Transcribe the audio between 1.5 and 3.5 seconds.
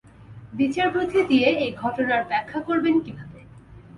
এ ঘটনার ব্যাখ্যা করবেন কীভাবে?